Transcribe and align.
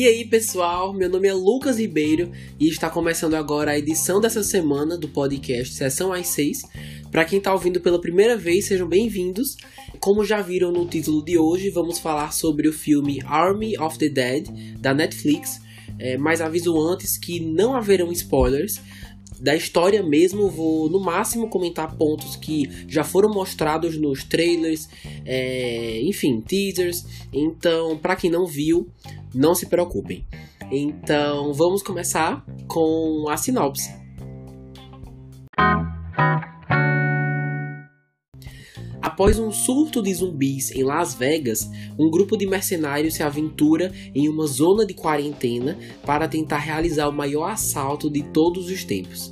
E 0.00 0.06
aí, 0.06 0.24
pessoal, 0.24 0.94
meu 0.94 1.10
nome 1.10 1.28
é 1.28 1.34
Lucas 1.34 1.78
Ribeiro 1.78 2.32
e 2.58 2.68
está 2.68 2.88
começando 2.88 3.34
agora 3.34 3.72
a 3.72 3.78
edição 3.78 4.18
dessa 4.18 4.42
semana 4.42 4.96
do 4.96 5.08
podcast 5.08 5.74
Sessão 5.74 6.10
às 6.10 6.28
6. 6.28 6.62
Para 7.10 7.26
quem 7.26 7.36
está 7.36 7.52
ouvindo 7.52 7.82
pela 7.82 8.00
primeira 8.00 8.34
vez, 8.34 8.66
sejam 8.66 8.88
bem-vindos. 8.88 9.58
Como 9.98 10.24
já 10.24 10.40
viram 10.40 10.72
no 10.72 10.86
título 10.86 11.22
de 11.22 11.36
hoje, 11.36 11.68
vamos 11.68 11.98
falar 11.98 12.32
sobre 12.32 12.66
o 12.66 12.72
filme 12.72 13.20
Army 13.26 13.76
of 13.78 13.98
the 13.98 14.08
Dead 14.08 14.48
da 14.78 14.94
Netflix. 14.94 15.60
É, 15.98 16.16
mas 16.16 16.40
aviso 16.40 16.80
antes 16.80 17.18
que 17.18 17.38
não 17.38 17.76
haverão 17.76 18.10
spoilers, 18.10 18.80
da 19.40 19.56
história 19.56 20.02
mesmo, 20.02 20.48
vou 20.48 20.88
no 20.88 21.00
máximo 21.00 21.48
comentar 21.48 21.96
pontos 21.96 22.36
que 22.36 22.68
já 22.86 23.02
foram 23.02 23.30
mostrados 23.30 23.96
nos 23.96 24.22
trailers, 24.22 24.88
é, 25.24 26.00
enfim, 26.02 26.40
teasers. 26.40 27.04
Então, 27.32 27.96
para 27.98 28.16
quem 28.16 28.30
não 28.30 28.46
viu, 28.46 28.88
não 29.34 29.54
se 29.54 29.66
preocupem. 29.66 30.24
Então, 30.70 31.52
vamos 31.52 31.82
começar 31.82 32.44
com 32.68 33.26
a 33.28 33.36
sinopse. 33.36 33.99
Após 39.20 39.38
um 39.38 39.52
surto 39.52 40.02
de 40.02 40.14
zumbis 40.14 40.70
em 40.70 40.82
Las 40.82 41.12
Vegas, 41.12 41.70
um 41.98 42.08
grupo 42.08 42.38
de 42.38 42.46
mercenários 42.46 43.12
se 43.12 43.22
aventura 43.22 43.92
em 44.14 44.30
uma 44.30 44.46
zona 44.46 44.86
de 44.86 44.94
quarentena 44.94 45.76
para 46.06 46.26
tentar 46.26 46.56
realizar 46.56 47.06
o 47.06 47.12
maior 47.12 47.50
assalto 47.50 48.08
de 48.08 48.22
todos 48.22 48.70
os 48.70 48.82
tempos 48.82 49.30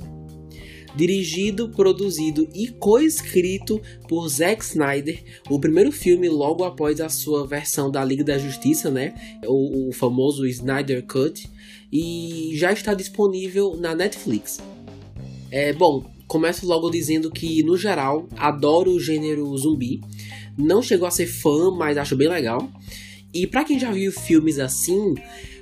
dirigido, 0.95 1.69
produzido 1.69 2.47
e 2.53 2.67
coescrito 2.67 3.81
por 4.07 4.27
Zack 4.27 4.63
Snyder, 4.63 5.23
o 5.49 5.59
primeiro 5.59 5.91
filme 5.91 6.27
logo 6.27 6.63
após 6.63 6.99
a 6.99 7.09
sua 7.09 7.47
versão 7.47 7.89
da 7.89 8.03
Liga 8.03 8.23
da 8.23 8.37
Justiça, 8.37 8.91
né? 8.91 9.13
O, 9.45 9.89
o 9.89 9.93
famoso 9.93 10.45
Snyder 10.47 11.05
Cut, 11.05 11.49
e 11.91 12.51
já 12.55 12.71
está 12.71 12.93
disponível 12.93 13.77
na 13.77 13.95
Netflix. 13.95 14.59
É 15.51 15.71
bom, 15.71 16.03
começo 16.29 16.65
logo 16.67 16.91
dizendo 16.91 17.31
que 17.31 17.63
no 17.63 17.75
geral 17.75 18.29
adoro 18.37 18.91
o 18.91 18.99
gênero 18.99 19.57
zumbi. 19.57 19.99
Não 20.55 20.81
chegou 20.81 21.07
a 21.07 21.11
ser 21.11 21.25
fã, 21.25 21.71
mas 21.71 21.97
acho 21.97 22.15
bem 22.15 22.29
legal. 22.29 22.71
E 23.33 23.47
para 23.47 23.65
quem 23.65 23.79
já 23.79 23.91
viu 23.91 24.11
filmes 24.11 24.59
assim, 24.59 25.15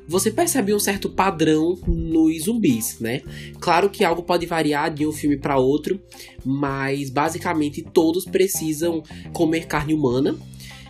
você 0.08 0.30
percebe 0.30 0.74
um 0.74 0.80
certo 0.80 1.10
padrão 1.10 1.80
nos 1.88 2.44
zumbis, 2.44 3.00
né? 3.00 3.22
Claro 3.60 3.90
que 3.90 4.04
algo 4.04 4.24
pode 4.24 4.46
variar 4.46 4.94
de 4.94 5.08
um 5.08 5.12
filme 5.14 5.38
para 5.38 5.58
outro, 5.58 6.02
mas 6.46 7.10
basicamente 7.10 7.82
todos 7.82 8.26
precisam 8.26 9.02
comer 9.34 9.68
carne 9.68 9.94
humana. 9.94 10.38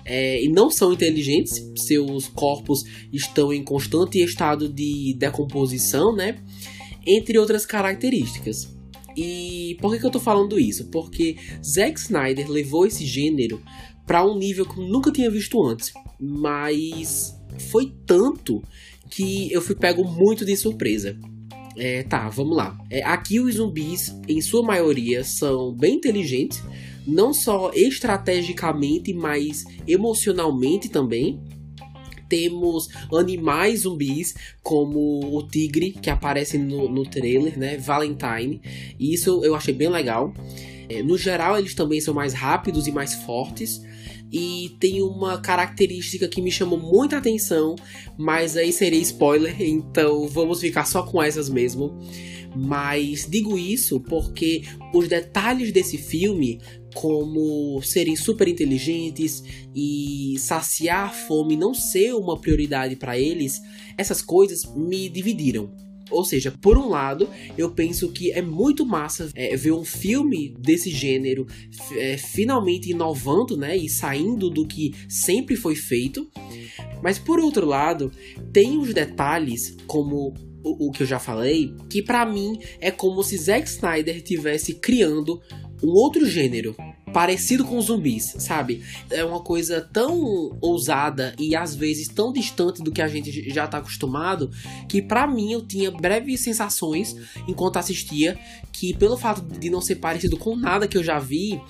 É, 0.04 0.42
e 0.44 0.48
não 0.48 0.72
são 0.72 0.94
inteligentes, 0.94 1.62
seus 1.76 2.30
corpos 2.30 2.84
estão 3.12 3.54
em 3.54 3.62
constante 3.62 4.24
estado 4.24 4.70
de 4.70 5.14
decomposição, 5.20 6.16
né? 6.16 6.40
Entre 7.06 7.38
outras 7.38 7.66
características. 7.66 8.77
E 9.18 9.76
por 9.82 9.92
que, 9.92 10.00
que 10.00 10.06
eu 10.06 10.12
tô 10.12 10.20
falando 10.20 10.60
isso? 10.60 10.86
Porque 10.92 11.36
Zack 11.64 12.00
Snyder 12.00 12.48
levou 12.48 12.86
esse 12.86 13.04
gênero 13.04 13.60
para 14.06 14.24
um 14.24 14.38
nível 14.38 14.64
que 14.64 14.80
eu 14.80 14.88
nunca 14.88 15.12
tinha 15.12 15.30
visto 15.30 15.62
antes. 15.66 15.92
Mas 16.20 17.36
foi 17.72 17.92
tanto 18.06 18.62
que 19.10 19.52
eu 19.52 19.60
fui 19.60 19.74
pego 19.74 20.04
muito 20.04 20.46
de 20.46 20.56
surpresa. 20.56 21.18
É, 21.76 22.04
tá, 22.04 22.30
vamos 22.30 22.56
lá. 22.56 22.78
É, 22.92 23.04
aqui 23.04 23.40
os 23.40 23.56
zumbis, 23.56 24.16
em 24.28 24.40
sua 24.40 24.64
maioria, 24.64 25.24
são 25.24 25.74
bem 25.74 25.96
inteligentes, 25.96 26.62
não 27.06 27.34
só 27.34 27.72
estrategicamente, 27.74 29.14
mas 29.14 29.64
emocionalmente 29.88 30.90
também. 30.90 31.40
Temos 32.28 32.90
animais 33.14 33.82
zumbis, 33.82 34.36
como 34.62 35.36
o 35.36 35.48
tigre, 35.48 35.92
que 35.92 36.10
aparece 36.10 36.58
no, 36.58 36.90
no 36.90 37.04
trailer, 37.04 37.58
né? 37.58 37.78
Valentine. 37.78 38.62
E 39.00 39.14
isso 39.14 39.44
eu 39.44 39.56
achei 39.56 39.74
bem 39.74 39.90
legal. 39.90 40.34
É, 40.90 41.04
no 41.04 41.18
geral, 41.18 41.58
eles 41.58 41.76
também 41.76 42.00
são 42.00 42.14
mais 42.14 42.34
rápidos 42.34 42.88
e 42.88 42.92
mais 42.92 43.14
fortes 43.14 43.82
e 44.32 44.76
tem 44.80 45.02
uma 45.02 45.38
característica 45.40 46.28
que 46.28 46.42
me 46.42 46.52
chamou 46.52 46.78
muita 46.78 47.18
atenção, 47.18 47.76
mas 48.18 48.58
aí 48.58 48.72
seria 48.74 49.00
spoiler, 49.02 49.56
então 49.62 50.28
vamos 50.28 50.60
ficar 50.60 50.86
só 50.86 51.04
com 51.04 51.22
essas 51.22 51.50
mesmo. 51.50 51.98
Mas 52.56 53.28
digo 53.30 53.58
isso 53.58 54.00
porque 54.00 54.64
os 54.94 55.08
detalhes 55.08 55.72
desse 55.72 55.98
filme, 55.98 56.60
como 57.00 57.80
serem 57.84 58.16
super 58.16 58.48
inteligentes 58.48 59.44
e 59.76 60.34
saciar 60.40 61.06
a 61.06 61.10
fome 61.10 61.56
não 61.56 61.72
ser 61.72 62.14
uma 62.14 62.42
prioridade 62.42 62.96
para 62.96 63.20
eles, 63.20 63.62
essas 63.96 64.20
coisas 64.20 64.64
me 64.76 65.08
dividiram. 65.08 65.72
Ou 66.10 66.26
seja, 66.26 66.52
por 66.60 66.76
um 66.76 66.90
lado, 66.90 67.30
eu 67.56 67.70
penso 67.70 68.12
que 68.12 68.32
é 68.32 68.42
muito 68.42 68.84
massa 68.84 69.30
é, 69.36 69.56
ver 69.56 69.74
um 69.74 69.86
filme 69.86 70.56
desse 70.58 70.90
gênero 70.90 71.46
é, 71.92 72.18
finalmente 72.18 72.90
inovando, 72.90 73.56
né, 73.56 73.78
e 73.78 73.88
saindo 73.88 74.50
do 74.50 74.66
que 74.66 74.96
sempre 75.08 75.56
foi 75.56 75.76
feito. 75.76 76.28
Mas 77.04 77.20
por 77.20 77.40
outro 77.40 77.68
lado, 77.68 78.12
tem 78.52 78.76
os 78.80 78.92
detalhes 78.92 79.78
como 79.86 80.34
o, 80.64 80.88
o 80.88 80.92
que 80.92 81.04
eu 81.04 81.08
já 81.08 81.20
falei, 81.20 81.76
que 81.92 82.02
para 82.02 82.26
mim 82.26 82.58
é 82.80 82.90
como 82.90 83.22
se 83.22 83.38
Zack 83.38 83.68
Snyder 83.68 84.24
tivesse 84.24 84.74
criando 84.74 85.40
um 85.84 85.90
outro 85.90 86.26
gênero 86.26 86.76
parecido 87.14 87.64
com 87.64 87.80
zumbis, 87.82 88.36
sabe? 88.38 88.84
É 89.10 89.24
uma 89.24 89.40
coisa 89.40 89.82
tão 89.82 90.58
ousada 90.60 91.34
e 91.40 91.56
às 91.56 91.74
vezes 91.74 92.08
tão 92.08 92.34
distante 92.34 92.82
do 92.82 92.92
que 92.92 93.02
a 93.02 93.08
gente 93.08 93.50
já 93.50 93.68
tá 93.68 93.78
acostumado 93.78 94.52
que 94.88 95.02
para 95.02 95.26
mim 95.26 95.54
eu 95.54 95.62
tinha 95.62 95.90
breves 95.90 96.42
sensações 96.42 97.16
enquanto 97.48 97.78
assistia 97.78 98.38
que 98.72 98.94
pelo 98.94 99.18
fato 99.18 99.42
de 99.42 99.70
não 99.70 99.82
ser 99.82 99.96
parecido 99.96 100.38
com 100.38 100.56
nada 100.56 100.88
que 100.88 100.98
eu 100.98 101.04
já 101.04 101.18
vi, 101.18 101.62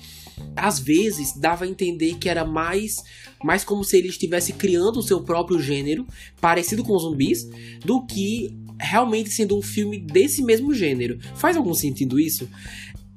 às 0.56 0.78
vezes 0.78 1.36
dava 1.36 1.64
a 1.64 1.68
entender 1.68 2.16
que 2.16 2.28
era 2.28 2.44
mais 2.44 3.02
mais 3.42 3.62
como 3.62 3.84
se 3.84 3.96
ele 3.96 4.08
estivesse 4.08 4.52
criando 4.52 4.98
o 4.98 5.02
seu 5.02 5.22
próprio 5.22 5.60
gênero, 5.60 6.04
parecido 6.40 6.82
com 6.82 6.98
zumbis, 6.98 7.48
do 7.84 8.04
que 8.04 8.52
realmente 8.80 9.30
sendo 9.30 9.56
um 9.56 9.62
filme 9.62 9.98
desse 9.98 10.42
mesmo 10.42 10.74
gênero. 10.74 11.18
Faz 11.36 11.56
algum 11.56 11.74
sentido 11.74 12.18
isso? 12.18 12.48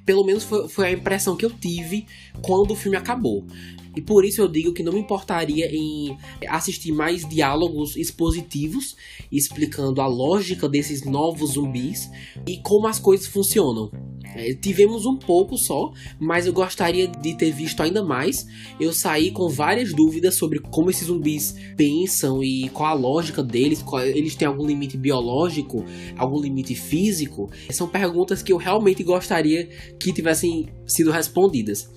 Pelo 0.06 0.26
menos 0.26 0.44
foi, 0.44 0.68
foi 0.68 0.88
a 0.88 0.92
impressão 0.92 1.36
que 1.36 1.46
eu 1.46 1.50
tive 1.50 2.06
quando 2.42 2.72
o 2.72 2.76
filme 2.76 2.98
acabou. 2.98 3.46
E 3.96 4.02
por 4.02 4.24
isso 4.24 4.42
eu 4.42 4.48
digo 4.48 4.74
que 4.74 4.84
não 4.84 4.94
me 4.94 5.00
importaria 5.00 5.70
em 5.70 6.18
assistir 6.48 6.92
mais 6.92 7.28
diálogos 7.28 7.98
expositivos 7.98 8.96
explicando 9.32 10.02
a 10.02 10.08
lógica 10.08 10.68
desses 10.70 11.04
novos 11.04 11.52
zumbis 11.52 12.10
e 12.48 12.58
como 12.62 12.88
as 12.88 13.00
coisas 13.00 13.28
funcionam. 13.28 13.92
É, 14.42 14.54
tivemos 14.56 15.06
um 15.06 15.16
pouco 15.16 15.56
só, 15.56 15.94
mas 16.20 16.48
eu 16.48 16.54
gostaria 16.54 17.08
de 17.08 17.38
ter 17.38 17.52
visto 17.52 17.82
ainda 17.84 18.04
mais. 18.04 18.48
Eu 18.80 18.92
saí 18.92 19.30
com 19.30 19.48
várias 19.48 19.94
dúvidas 19.94 20.36
sobre 20.36 20.60
como 20.60 20.90
esses 20.90 21.06
zumbis 21.06 21.56
pensam 21.78 22.44
e 22.44 22.68
qual 22.70 22.90
a 22.90 22.94
lógica 22.94 23.44
deles, 23.44 23.84
qual, 23.84 24.02
eles 24.04 24.36
têm 24.36 24.48
algum 24.48 24.66
limite 24.66 24.98
biológico, 24.98 25.86
algum 26.18 26.40
limite 26.40 26.74
físico. 26.74 27.52
São 27.70 27.88
perguntas 27.88 28.42
que 28.42 28.52
eu 28.52 28.58
realmente 28.58 29.04
gostaria 29.04 29.70
que 30.00 30.12
tivessem 30.12 30.70
sido 30.88 31.12
respondidas. 31.12 31.88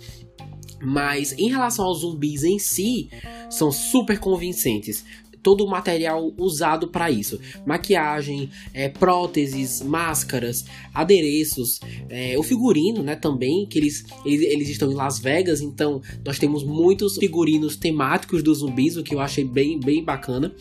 Mas 0.83 1.33
em 1.39 1.49
relação 1.49 1.87
aos 1.87 2.01
zumbis 2.01 2.45
em 2.45 2.59
si, 2.59 3.09
são 3.49 3.73
super 3.73 4.19
convincentes. 4.19 5.03
Todo 5.45 5.65
o 5.65 5.71
material 5.71 6.33
usado 6.39 6.89
para 6.89 7.11
isso: 7.11 7.39
maquiagem, 7.67 8.51
é, 8.73 8.89
próteses, 8.89 9.83
máscaras, 9.83 10.65
adereços, 10.93 11.79
é, 12.09 12.37
o 12.39 12.43
figurino, 12.43 13.03
né? 13.03 13.15
Também, 13.15 13.67
que 13.67 13.79
eles, 13.79 14.05
eles, 14.25 14.41
eles 14.41 14.69
estão 14.71 14.91
em 14.91 14.95
Las 14.95 15.21
Vegas, 15.21 15.61
então 15.61 16.01
nós 16.25 16.39
temos 16.39 16.65
muitos 16.65 17.17
figurinos 17.17 17.77
temáticos 17.77 18.43
dos 18.43 18.59
zumbis, 18.59 18.97
o 18.97 19.03
que 19.05 19.15
eu 19.15 19.21
achei 19.21 19.45
bem, 19.45 19.79
bem 19.79 20.03
bacana 20.03 20.53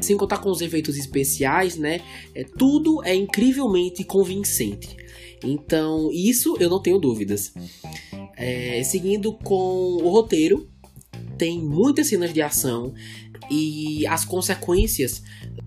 sem 0.00 0.16
contar 0.16 0.38
com 0.38 0.50
os 0.50 0.60
efeitos 0.60 0.96
especiais, 0.96 1.76
né? 1.76 2.00
É, 2.34 2.44
tudo 2.44 3.02
é 3.04 3.14
incrivelmente 3.14 4.04
convincente. 4.04 4.96
Então, 5.42 6.10
isso 6.12 6.56
eu 6.60 6.68
não 6.68 6.80
tenho 6.80 6.98
dúvidas. 6.98 7.52
É, 8.36 8.82
seguindo 8.84 9.32
com 9.32 9.98
o 10.02 10.08
roteiro, 10.10 10.68
tem 11.36 11.60
muitas 11.60 12.08
cenas 12.08 12.32
de 12.32 12.42
ação 12.42 12.92
e 13.50 14.06
as 14.06 14.24
consequências, 14.24 15.22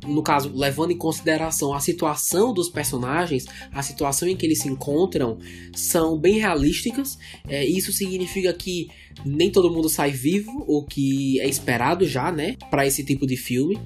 no 0.05 0.21
caso, 0.21 0.51
levando 0.53 0.91
em 0.91 0.97
consideração 0.97 1.73
a 1.73 1.79
situação 1.79 2.53
dos 2.53 2.69
personagens, 2.69 3.45
a 3.71 3.81
situação 3.81 4.27
em 4.27 4.35
que 4.35 4.45
eles 4.45 4.59
se 4.59 4.67
encontram, 4.67 5.37
são 5.73 6.17
bem 6.17 6.39
realísticas. 6.39 7.17
É, 7.47 7.65
isso 7.65 7.91
significa 7.91 8.53
que 8.53 8.87
nem 9.25 9.51
todo 9.51 9.71
mundo 9.71 9.89
sai 9.89 10.11
vivo, 10.11 10.63
o 10.67 10.85
que 10.85 11.39
é 11.39 11.47
esperado 11.47 12.05
já, 12.05 12.31
né, 12.31 12.55
para 12.69 12.85
esse 12.85 13.03
tipo 13.03 13.25
de 13.25 13.37
filme. 13.37 13.79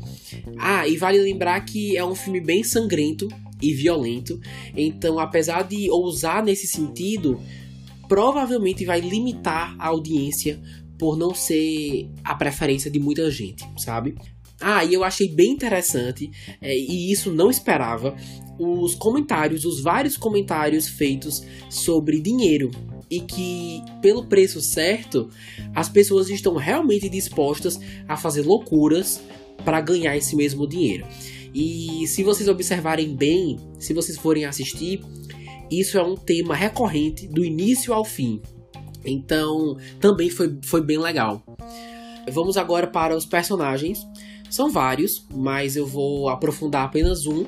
Ah, 0.58 0.88
e 0.88 0.98
vale 0.98 1.20
lembrar 1.20 1.60
que 1.62 1.98
é 1.98 2.06
um 2.06 2.16
filme 2.16 2.40
bem 2.40 2.64
sangrento 2.64 3.28
e 3.62 3.74
violento, 3.74 4.40
então, 4.76 5.18
apesar 5.18 5.64
de 5.64 5.90
ousar 5.90 6.44
nesse 6.44 6.68
sentido 6.68 7.40
provavelmente 8.08 8.86
vai 8.86 9.00
limitar 9.00 9.76
a 9.80 9.88
audiência 9.88 10.62
por 10.98 11.18
não 11.18 11.34
ser 11.34 12.10
a 12.24 12.36
preferência 12.36 12.90
de 12.90 13.00
muita 13.00 13.30
gente, 13.30 13.64
sabe? 13.78 14.16
Ah, 14.60 14.86
e 14.86 14.94
eu 14.94 15.04
achei 15.04 15.28
bem 15.28 15.52
interessante, 15.52 16.32
é, 16.62 16.74
e 16.74 17.12
isso 17.12 17.32
não 17.32 17.50
esperava, 17.50 18.16
os 18.58 18.96
comentários, 18.96 19.66
os 19.66 19.82
vários 19.82 20.16
comentários 20.16 20.88
feitos 20.88 21.44
sobre 21.70 22.22
dinheiro. 22.22 22.72
E 23.12 23.20
que, 23.20 23.84
pelo 24.02 24.26
preço 24.26 24.62
certo, 24.62 25.30
as 25.76 25.90
pessoas 25.90 26.30
estão 26.30 26.56
realmente 26.56 27.08
dispostas 27.10 27.80
a 28.08 28.18
fazer 28.18 28.42
loucuras 28.42 29.22
para 29.64 29.82
ganhar 29.82 30.18
esse 30.18 30.36
mesmo 30.36 30.68
dinheiro. 30.68 31.06
E 31.54 32.08
se 32.08 32.24
vocês 32.24 32.50
observarem 32.50 33.16
bem, 33.16 33.58
se 33.78 33.94
vocês 33.94 34.18
forem 34.18 34.46
assistir, 34.46 35.02
isso 35.70 35.98
é 35.98 36.04
um 36.04 36.16
tema 36.16 36.56
recorrente 36.56 37.28
do 37.28 37.46
início 37.46 37.94
ao 37.94 38.04
fim. 38.04 38.42
Então, 39.06 39.78
também 40.00 40.30
foi, 40.30 40.58
foi 40.64 40.82
bem 40.82 40.98
legal. 40.98 41.44
Vamos 42.32 42.58
agora 42.58 42.88
para 42.88 43.16
os 43.16 43.26
personagens. 43.26 44.06
São 44.50 44.72
vários, 44.72 45.26
mas 45.34 45.76
eu 45.76 45.86
vou 45.86 46.30
aprofundar 46.30 46.86
apenas 46.86 47.26
um. 47.26 47.46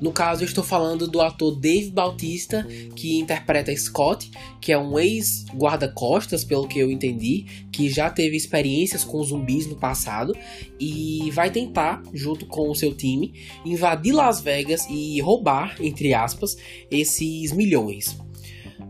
No 0.00 0.12
caso, 0.12 0.42
eu 0.42 0.46
estou 0.46 0.64
falando 0.64 1.06
do 1.06 1.20
ator 1.20 1.54
Dave 1.54 1.90
Bautista, 1.90 2.66
que 2.94 3.18
interpreta 3.18 3.74
Scott, 3.74 4.30
que 4.60 4.72
é 4.72 4.78
um 4.78 4.98
ex-guarda-costas, 4.98 6.44
pelo 6.44 6.66
que 6.66 6.78
eu 6.78 6.90
entendi, 6.90 7.46
que 7.70 7.88
já 7.88 8.10
teve 8.10 8.36
experiências 8.36 9.04
com 9.04 9.22
zumbis 9.22 9.66
no 9.66 9.76
passado 9.76 10.36
e 10.80 11.30
vai 11.30 11.50
tentar, 11.50 12.02
junto 12.12 12.44
com 12.46 12.70
o 12.70 12.74
seu 12.74 12.92
time, 12.92 13.32
invadir 13.64 14.12
Las 14.12 14.40
Vegas 14.40 14.86
e 14.90 15.20
roubar, 15.20 15.76
entre 15.80 16.12
aspas, 16.12 16.56
esses 16.90 17.52
milhões. 17.52 18.16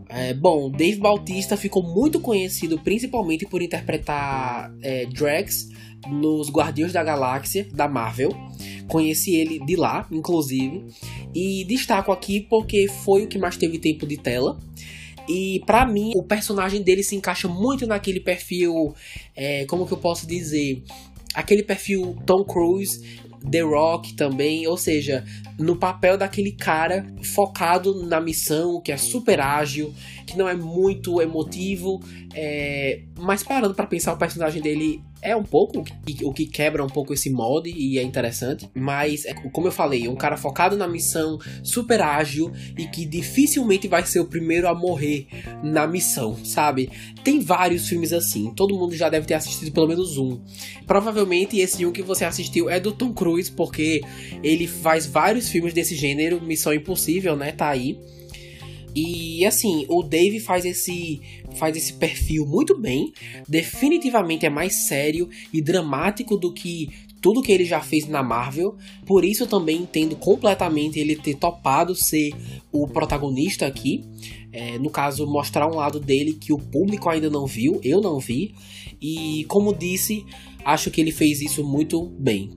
É, 0.09 0.33
bom, 0.33 0.69
Dave 0.69 0.99
Bautista 0.99 1.57
ficou 1.57 1.83
muito 1.83 2.19
conhecido 2.19 2.79
principalmente 2.79 3.45
por 3.45 3.61
interpretar 3.61 4.73
é, 4.81 5.05
Drax 5.05 5.69
nos 6.07 6.49
Guardiões 6.49 6.93
da 6.93 7.03
Galáxia 7.03 7.67
da 7.73 7.87
Marvel. 7.87 8.29
Conheci 8.87 9.35
ele 9.35 9.59
de 9.65 9.75
lá, 9.75 10.07
inclusive, 10.11 10.85
e 11.33 11.65
destaco 11.65 12.11
aqui 12.11 12.41
porque 12.41 12.87
foi 12.87 13.23
o 13.23 13.27
que 13.27 13.37
mais 13.37 13.57
teve 13.57 13.79
tempo 13.79 14.05
de 14.05 14.17
tela. 14.17 14.59
E 15.27 15.59
para 15.65 15.85
mim, 15.87 16.11
o 16.15 16.23
personagem 16.23 16.83
dele 16.83 17.03
se 17.03 17.15
encaixa 17.15 17.47
muito 17.47 17.87
naquele 17.87 18.19
perfil, 18.19 18.93
é, 19.35 19.65
como 19.65 19.87
que 19.87 19.93
eu 19.93 19.97
posso 19.97 20.27
dizer, 20.27 20.83
aquele 21.33 21.63
perfil 21.63 22.15
Tom 22.25 22.43
Cruise, 22.43 23.19
The 23.49 23.61
Rock 23.61 24.13
também, 24.13 24.67
ou 24.67 24.77
seja, 24.77 25.23
no 25.57 25.75
papel 25.75 26.17
daquele 26.17 26.51
cara 26.51 27.05
focado 27.23 28.05
na 28.05 28.19
missão, 28.19 28.81
que 28.81 28.91
é 28.91 28.97
super 28.97 29.39
ágil, 29.39 29.93
que 30.25 30.37
não 30.37 30.47
é 30.47 30.53
muito 30.53 31.21
emotivo, 31.21 32.01
é... 32.33 33.01
mas 33.17 33.43
parando 33.43 33.73
para 33.73 33.85
pensar, 33.85 34.13
o 34.13 34.17
personagem 34.17 34.61
dele 34.61 35.01
é 35.21 35.35
um 35.35 35.43
pouco 35.43 35.83
o 36.23 36.33
que 36.33 36.45
quebra 36.45 36.83
um 36.83 36.89
pouco 36.89 37.13
esse 37.13 37.29
mod 37.29 37.69
e 37.69 37.97
é 37.97 38.03
interessante, 38.03 38.69
mas 38.73 39.25
é, 39.25 39.33
como 39.33 39.67
eu 39.67 39.71
falei, 39.71 40.07
um 40.07 40.15
cara 40.15 40.37
focado 40.37 40.77
na 40.77 40.87
missão, 40.87 41.39
super 41.63 42.01
ágil 42.01 42.51
e 42.77 42.85
que 42.85 43.05
dificilmente 43.05 43.87
vai 43.87 44.05
ser 44.05 44.19
o 44.19 44.25
primeiro 44.25 44.67
a 44.67 44.75
morrer 44.75 45.27
na 45.63 45.87
missão, 45.87 46.37
sabe? 46.43 46.89
Tem 47.23 47.39
vários 47.39 47.87
filmes 47.87 48.13
assim, 48.13 48.53
todo 48.55 48.77
mundo 48.77 48.95
já 48.95 49.09
deve 49.09 49.25
ter 49.25 49.33
assistido 49.33 49.71
pelo 49.71 49.87
menos 49.87 50.17
um. 50.17 50.39
Provavelmente 50.85 51.57
esse 51.59 51.85
um 51.85 51.91
que 51.91 52.01
você 52.01 52.25
assistiu 52.25 52.69
é 52.69 52.79
do 52.79 52.91
Tom 52.91 53.13
Cruise, 53.13 53.51
porque 53.51 54.01
ele 54.43 54.67
faz 54.67 55.05
vários 55.05 55.49
filmes 55.49 55.73
desse 55.73 55.95
gênero, 55.95 56.41
Missão 56.41 56.73
Impossível, 56.73 57.35
né? 57.35 57.51
Tá 57.51 57.69
aí. 57.69 57.99
E 58.95 59.45
assim, 59.45 59.85
o 59.89 60.01
Dave 60.01 60.39
faz 60.39 60.63
esse 60.63 61.21
faz 61.55 61.75
esse 61.75 61.93
perfil 61.93 62.45
muito 62.45 62.79
bem. 62.79 63.11
Definitivamente 63.47 64.45
é 64.45 64.49
mais 64.49 64.87
sério 64.87 65.29
e 65.51 65.61
dramático 65.61 66.37
do 66.37 66.53
que 66.53 66.89
tudo 67.21 67.41
que 67.41 67.51
ele 67.51 67.65
já 67.65 67.81
fez 67.81 68.07
na 68.07 68.21
Marvel. 68.21 68.77
Por 69.05 69.25
isso 69.25 69.43
eu 69.43 69.47
também 69.47 69.81
entendo 69.81 70.15
completamente 70.15 70.99
ele 70.99 71.15
ter 71.15 71.35
topado 71.35 71.95
ser 71.95 72.31
o 72.71 72.87
protagonista 72.87 73.65
aqui. 73.65 74.03
É, 74.51 74.77
no 74.79 74.89
caso, 74.89 75.27
mostrar 75.27 75.67
um 75.67 75.75
lado 75.75 75.99
dele 75.99 76.33
que 76.33 76.53
o 76.53 76.57
público 76.57 77.09
ainda 77.09 77.29
não 77.29 77.45
viu, 77.45 77.81
eu 77.83 77.99
não 77.99 78.19
vi. 78.19 78.55
E 79.01 79.43
como 79.49 79.75
disse, 79.75 80.25
acho 80.63 80.89
que 80.89 81.01
ele 81.01 81.11
fez 81.11 81.41
isso 81.41 81.63
muito 81.63 82.05
bem. 82.17 82.51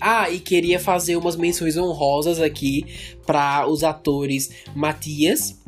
Ah, 0.00 0.30
e 0.30 0.40
queria 0.40 0.80
fazer 0.80 1.16
umas 1.16 1.36
menções 1.36 1.76
honrosas 1.76 2.40
aqui 2.40 2.86
para 3.26 3.66
os 3.66 3.84
atores 3.84 4.50
Matias 4.74 5.60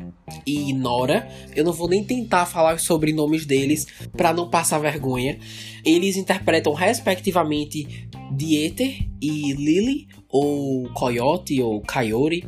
e 0.45 0.73
Nora. 0.73 1.27
Eu 1.55 1.63
não 1.63 1.71
vou 1.71 1.87
nem 1.87 2.03
tentar 2.03 2.45
falar 2.45 2.75
os 2.75 2.83
sobrenomes 2.83 3.45
deles 3.45 3.85
para 4.17 4.33
não 4.33 4.49
passar 4.49 4.79
vergonha. 4.79 5.37
Eles 5.85 6.17
interpretam 6.17 6.73
respectivamente 6.73 8.09
Dieter 8.31 9.07
e 9.21 9.53
Lily, 9.53 10.07
ou 10.27 10.89
Coyote 10.89 11.61
ou 11.61 11.81
Coyote, 11.81 12.43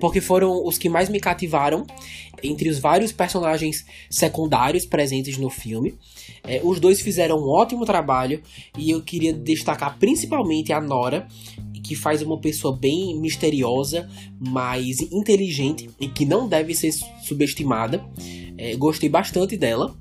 porque 0.00 0.20
foram 0.20 0.66
os 0.66 0.76
que 0.76 0.88
mais 0.88 1.08
me 1.08 1.20
cativaram 1.20 1.86
entre 2.42 2.68
os 2.68 2.78
vários 2.78 3.12
personagens 3.12 3.84
secundários 4.10 4.84
presentes 4.84 5.38
no 5.38 5.50
filme. 5.50 5.94
É, 6.44 6.60
os 6.62 6.80
dois 6.80 7.00
fizeram 7.00 7.38
um 7.38 7.48
ótimo 7.48 7.84
trabalho 7.84 8.42
e 8.76 8.90
eu 8.90 9.02
queria 9.02 9.32
destacar 9.32 9.98
principalmente 9.98 10.72
a 10.72 10.80
Nora, 10.80 11.28
que 11.82 11.96
faz 11.96 12.22
uma 12.22 12.38
pessoa 12.38 12.76
bem 12.76 13.18
misteriosa, 13.18 14.08
mas 14.38 15.00
inteligente 15.00 15.90
e 15.98 16.08
que 16.08 16.24
não 16.24 16.48
deve 16.48 16.74
ser 16.74 16.92
subestimada. 17.22 18.04
É, 18.56 18.76
gostei 18.76 19.08
bastante 19.08 19.56
dela. 19.56 19.96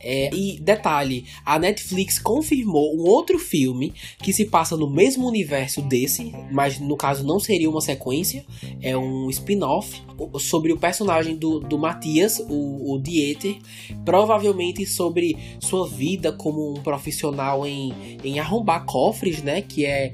É, 0.00 0.32
e 0.32 0.60
detalhe, 0.60 1.24
a 1.44 1.58
Netflix 1.58 2.18
confirmou 2.18 2.94
um 2.94 3.00
outro 3.00 3.38
filme 3.38 3.92
que 4.22 4.32
se 4.32 4.44
passa 4.44 4.76
no 4.76 4.88
mesmo 4.88 5.26
universo 5.26 5.82
desse, 5.82 6.32
mas 6.52 6.78
no 6.78 6.96
caso 6.96 7.26
não 7.26 7.40
seria 7.40 7.68
uma 7.68 7.80
sequência, 7.80 8.44
é 8.80 8.96
um 8.96 9.28
spin-off 9.28 10.00
sobre 10.38 10.72
o 10.72 10.78
personagem 10.78 11.36
do, 11.36 11.58
do 11.60 11.78
Matias, 11.78 12.38
o, 12.48 12.94
o 12.94 12.98
Dieter, 13.00 13.56
provavelmente 14.04 14.86
sobre 14.86 15.36
sua 15.60 15.88
vida 15.88 16.30
como 16.32 16.72
um 16.72 16.82
profissional 16.82 17.66
em, 17.66 18.18
em 18.22 18.38
arrombar 18.38 18.84
cofres, 18.84 19.42
né? 19.42 19.62
Que 19.62 19.84
é 19.84 20.12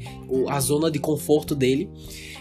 a 0.49 0.61
zona 0.61 0.91
de 0.91 0.99
conforto 0.99 1.55
dele 1.55 1.89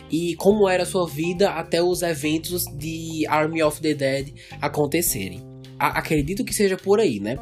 e 0.09 0.35
como 0.35 0.69
era 0.69 0.85
sua 0.85 1.07
vida 1.07 1.51
até 1.51 1.81
os 1.81 2.01
eventos 2.01 2.65
de 2.65 3.25
Army 3.27 3.63
of 3.63 3.81
the 3.81 3.93
Dead 3.93 4.33
acontecerem 4.61 5.52
acredito 5.87 6.43
que 6.43 6.53
seja 6.53 6.77
por 6.77 6.99
aí, 6.99 7.19
né? 7.19 7.37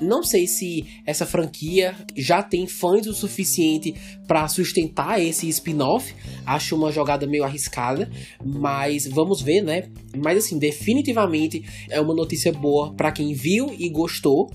Não 0.00 0.22
sei 0.22 0.46
se 0.46 0.84
essa 1.06 1.24
franquia 1.24 1.94
já 2.14 2.42
tem 2.42 2.66
fãs 2.66 3.06
o 3.06 3.14
suficiente 3.14 3.94
para 4.26 4.46
sustentar 4.46 5.20
esse 5.20 5.48
spin-off. 5.48 6.14
Acho 6.44 6.76
uma 6.76 6.92
jogada 6.92 7.26
meio 7.26 7.44
arriscada, 7.44 8.10
mas 8.44 9.06
vamos 9.06 9.40
ver, 9.40 9.62
né? 9.62 9.88
Mas 10.14 10.38
assim, 10.38 10.58
definitivamente 10.58 11.64
é 11.88 12.00
uma 12.00 12.14
notícia 12.14 12.52
boa 12.52 12.92
para 12.92 13.10
quem 13.10 13.32
viu 13.32 13.74
e 13.78 13.88
gostou 13.88 14.52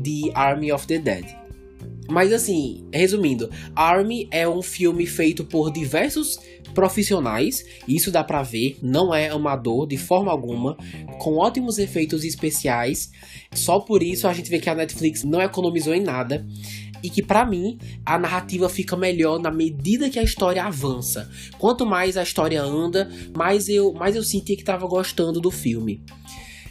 de 0.00 0.30
Army 0.34 0.70
of 0.70 0.86
the 0.86 0.98
Dead. 0.98 1.43
Mas 2.08 2.32
assim, 2.32 2.86
resumindo, 2.92 3.50
Army 3.74 4.28
é 4.30 4.48
um 4.48 4.62
filme 4.62 5.06
feito 5.06 5.44
por 5.44 5.72
diversos 5.72 6.38
profissionais, 6.74 7.64
isso 7.88 8.10
dá 8.10 8.22
para 8.22 8.42
ver, 8.42 8.76
não 8.82 9.14
é 9.14 9.28
amador 9.28 9.86
de 9.86 9.96
forma 9.96 10.30
alguma, 10.30 10.76
com 11.18 11.36
ótimos 11.36 11.78
efeitos 11.78 12.24
especiais. 12.24 13.10
Só 13.52 13.80
por 13.80 14.02
isso 14.02 14.28
a 14.28 14.32
gente 14.32 14.50
vê 14.50 14.58
que 14.58 14.68
a 14.68 14.74
Netflix 14.74 15.22
não 15.22 15.40
economizou 15.40 15.94
em 15.94 16.02
nada 16.02 16.44
e 17.02 17.10
que 17.10 17.22
para 17.22 17.44
mim 17.44 17.78
a 18.04 18.18
narrativa 18.18 18.68
fica 18.68 18.96
melhor 18.96 19.38
na 19.38 19.50
medida 19.50 20.10
que 20.10 20.18
a 20.18 20.22
história 20.22 20.64
avança. 20.64 21.30
Quanto 21.58 21.86
mais 21.86 22.16
a 22.16 22.22
história 22.22 22.62
anda, 22.62 23.10
mais 23.36 23.68
eu, 23.68 23.92
mais 23.92 24.16
eu 24.16 24.22
senti 24.22 24.56
que 24.56 24.64
tava 24.64 24.86
gostando 24.86 25.40
do 25.40 25.50
filme. 25.50 26.02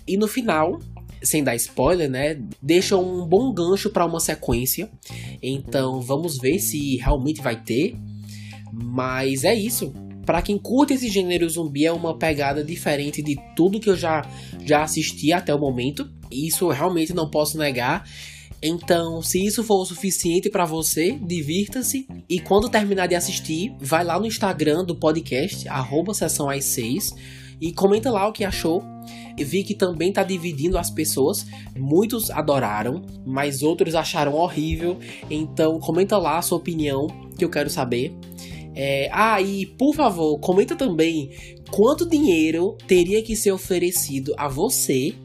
E 0.07 0.17
no 0.17 0.27
final, 0.27 0.79
sem 1.23 1.43
dar 1.43 1.55
spoiler, 1.55 2.09
né, 2.09 2.39
deixa 2.61 2.97
um 2.97 3.25
bom 3.25 3.53
gancho 3.53 3.89
para 3.89 4.05
uma 4.05 4.19
sequência. 4.19 4.89
Então, 5.41 6.01
vamos 6.01 6.37
ver 6.37 6.59
se 6.59 6.97
realmente 6.97 7.41
vai 7.41 7.55
ter. 7.61 7.95
Mas 8.71 9.43
é 9.43 9.53
isso. 9.53 9.93
Para 10.25 10.41
quem 10.41 10.57
curte 10.57 10.93
esse 10.93 11.09
gênero 11.09 11.49
zumbi, 11.49 11.85
é 11.85 11.91
uma 11.91 12.17
pegada 12.17 12.63
diferente 12.63 13.21
de 13.21 13.37
tudo 13.55 13.79
que 13.79 13.89
eu 13.89 13.95
já, 13.95 14.21
já 14.65 14.83
assisti 14.83 15.33
até 15.33 15.53
o 15.53 15.59
momento. 15.59 16.09
Isso 16.31 16.65
eu 16.65 16.69
realmente 16.69 17.13
não 17.13 17.29
posso 17.29 17.57
negar. 17.57 18.07
Então, 18.65 19.21
se 19.21 19.45
isso 19.45 19.61
for 19.61 19.81
o 19.81 19.85
suficiente 19.85 20.49
para 20.49 20.63
você, 20.63 21.19
divirta-se. 21.21 22.07
E 22.29 22.39
quando 22.39 22.69
terminar 22.69 23.07
de 23.07 23.15
assistir, 23.15 23.75
vai 23.77 24.05
lá 24.05 24.17
no 24.17 24.25
Instagram 24.25 24.85
do 24.85 24.95
podcast, 24.95 25.67
arroba 25.67 26.13
sessão 26.13 26.49
às 26.49 26.63
6, 26.63 27.13
e 27.63 27.71
comenta 27.71 28.11
lá 28.11 28.27
o 28.27 28.33
que 28.33 28.43
achou. 28.43 28.83
Vi 29.37 29.63
que 29.63 29.73
também 29.73 30.11
tá 30.11 30.21
dividindo 30.21 30.77
as 30.77 30.89
pessoas. 30.89 31.45
Muitos 31.77 32.29
adoraram, 32.29 33.01
mas 33.25 33.63
outros 33.63 33.95
acharam 33.95 34.33
horrível. 34.33 34.99
Então, 35.29 35.79
comenta 35.79 36.17
lá 36.17 36.37
a 36.37 36.41
sua 36.41 36.57
opinião, 36.57 37.07
que 37.37 37.45
eu 37.45 37.49
quero 37.49 37.69
saber. 37.69 38.13
É, 38.75 39.09
ah, 39.13 39.41
e 39.41 39.65
por 39.65 39.95
favor, 39.95 40.37
comenta 40.39 40.75
também 40.75 41.31
quanto 41.71 42.05
dinheiro 42.05 42.77
teria 42.85 43.23
que 43.23 43.33
ser 43.33 43.53
oferecido 43.53 44.33
a 44.37 44.49
você 44.49 45.15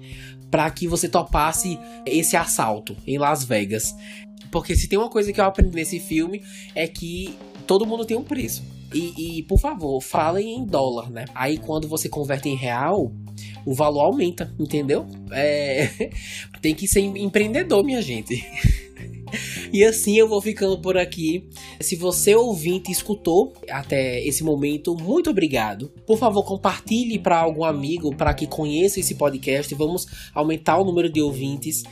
para 0.49 0.71
que 0.71 0.87
você 0.87 1.09
topasse 1.09 1.77
esse 2.07 2.37
assalto 2.37 2.97
em 3.05 3.19
Las 3.19 3.43
Vegas. 3.43 3.93
Porque 4.53 4.77
se 4.77 4.89
tem 4.89 4.97
uma 4.97 5.11
coisa 5.11 5.33
que 5.33 5.41
eu 5.41 5.45
aprendi 5.45 5.75
nesse 5.75 5.99
filme 5.99 6.41
é 6.73 6.87
que 6.87 7.37
todo 7.67 7.85
mundo 7.85 8.05
tem 8.05 8.17
um 8.17 8.23
preço. 8.23 8.78
E, 8.93 9.39
e, 9.39 9.43
por 9.43 9.59
favor, 9.59 10.01
falem 10.01 10.57
em 10.57 10.65
dólar, 10.65 11.11
né? 11.11 11.27
Aí 11.35 11.59
quando 11.59 11.87
você 11.87 12.09
converte 12.09 12.49
em 12.49 12.57
real, 12.57 13.13
o 13.67 13.75
valor 13.75 14.01
aumenta, 14.01 14.53
entendeu? 14.59 15.07
É... 15.31 16.11
tem 16.63 16.75
que 16.75 16.89
ser 16.89 17.01
empreendedor, 17.01 17.85
minha 17.85 18.01
gente. 18.01 18.43
E 19.71 19.85
assim 19.85 20.17
eu 20.17 20.27
vou 20.27 20.41
ficando 20.41 20.81
por 20.81 20.97
aqui. 20.97 21.47
Se 21.81 21.97
você 21.97 22.35
ouvinte 22.35 22.91
escutou 22.91 23.53
até 23.71 24.25
esse 24.27 24.43
momento, 24.43 24.97
muito 24.97 25.29
obrigado. 25.29 25.93
Por 26.07 26.17
favor, 26.17 26.43
compartilhe 26.45 27.19
para 27.19 27.39
algum 27.39 27.65
amigo 27.65 28.15
para 28.15 28.33
que 28.33 28.47
conheça 28.47 29.01
esse 29.01 29.15
podcast. 29.15 29.75
Vamos 29.75 30.07
aumentar 30.35 30.79
o 30.79 30.85
número 30.85 31.11
de 31.11 31.21
ouvintes. 31.21 31.83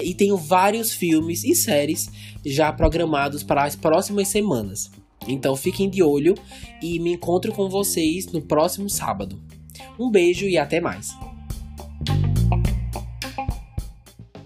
E 0.00 0.14
tenho 0.14 0.36
vários 0.36 0.92
filmes 0.92 1.42
e 1.44 1.54
séries 1.54 2.08
já 2.44 2.72
programados 2.72 3.42
para 3.42 3.64
as 3.64 3.74
próximas 3.74 4.28
semanas. 4.28 4.90
Então 5.26 5.56
fiquem 5.56 5.88
de 5.88 6.02
olho 6.02 6.34
e 6.82 6.98
me 6.98 7.12
encontro 7.12 7.52
com 7.52 7.68
vocês 7.68 8.26
no 8.26 8.42
próximo 8.42 8.88
sábado. 8.88 9.40
Um 9.98 10.10
beijo 10.10 10.46
e 10.46 10.56
até 10.56 10.80
mais. 10.80 11.14